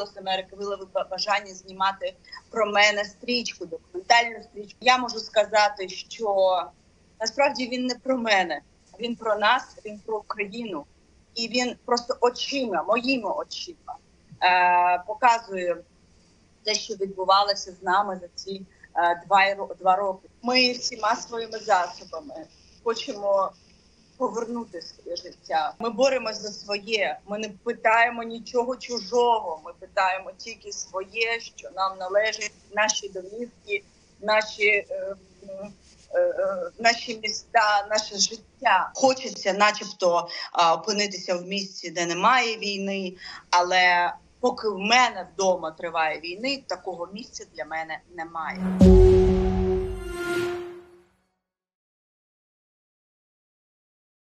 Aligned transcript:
голос 0.00 0.16
Америки 0.16 0.56
виявив 0.56 0.88
бажання 1.10 1.54
знімати 1.54 2.14
про 2.50 2.66
мене 2.66 3.04
стрічку, 3.04 3.66
документальну 3.66 4.42
стрічку. 4.42 4.78
Я 4.80 4.98
можу 4.98 5.18
сказати, 5.18 5.88
що 5.88 6.62
насправді 7.20 7.68
він 7.68 7.86
не 7.86 7.94
про 7.94 8.18
мене, 8.18 8.60
він 9.00 9.16
про 9.16 9.38
нас, 9.38 9.76
він 9.86 9.98
про 9.98 10.18
Україну, 10.18 10.84
і 11.34 11.48
він 11.48 11.76
просто 11.84 12.16
очима, 12.20 12.82
моїми 12.82 13.30
очима 13.30 13.96
е, 14.42 15.02
показує 15.06 15.76
те, 16.64 16.74
що 16.74 16.94
відбувалося 16.94 17.72
з 17.72 17.82
нами 17.82 18.20
за 18.22 18.28
ці 18.34 18.66
е, 18.96 19.22
два 19.26 19.74
два 19.80 19.96
роки. 19.96 20.28
Ми 20.42 20.72
всіма 20.72 21.16
своїми 21.16 21.58
засобами 21.58 22.46
хочемо 22.84 23.50
повернути 24.20 24.82
своє 24.82 25.16
життя. 25.16 25.74
Ми 25.78 25.90
боремося 25.90 26.40
за 26.40 26.48
своє. 26.48 27.18
Ми 27.26 27.38
не 27.38 27.48
питаємо 27.48 28.22
нічого 28.22 28.76
чужого. 28.76 29.60
Ми 29.64 29.72
питаємо 29.80 30.30
тільки 30.38 30.72
своє, 30.72 31.40
що 31.40 31.68
нам 31.76 31.98
належить, 31.98 32.52
наші 32.76 33.08
домівки, 33.08 33.82
наші. 34.20 34.66
Е, 34.66 35.16
е, 36.14 36.20
е, 36.20 36.70
Наші 36.78 37.20
міста, 37.22 37.86
наше 37.90 38.18
життя 38.18 38.90
хочеться, 38.94 39.52
начебто, 39.52 40.28
опинитися 40.74 41.36
в 41.36 41.42
місці, 41.46 41.90
де 41.90 42.06
немає 42.06 42.56
війни. 42.58 43.14
Але 43.50 44.12
поки 44.40 44.68
в 44.68 44.78
мене 44.78 45.28
вдома 45.34 45.70
триває 45.70 46.20
війни, 46.20 46.62
такого 46.66 47.08
місця 47.12 47.44
для 47.54 47.64
мене 47.64 47.98
немає. 48.16 48.58